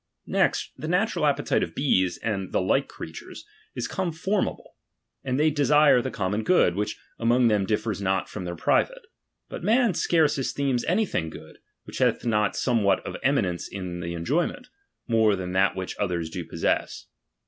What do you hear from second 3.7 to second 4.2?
is con DOMINION.